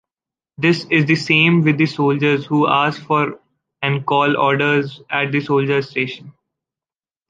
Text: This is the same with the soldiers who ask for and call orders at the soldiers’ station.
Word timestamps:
This 0.57 0.85
is 0.89 1.05
the 1.05 1.15
same 1.15 1.61
with 1.61 1.77
the 1.77 1.85
soldiers 1.85 2.43
who 2.47 2.67
ask 2.67 2.99
for 3.05 3.39
and 3.83 4.03
call 4.03 4.35
orders 4.35 4.99
at 5.11 5.31
the 5.31 5.41
soldiers’ 5.41 5.91
station. 5.91 6.33